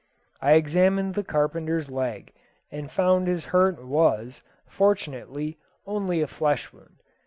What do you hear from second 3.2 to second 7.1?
his hurt was, fortunately, only a flesh wound.